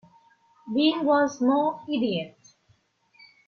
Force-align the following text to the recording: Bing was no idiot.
Bing 0.73 1.05
was 1.05 1.39
no 1.41 1.79
idiot. 1.87 2.35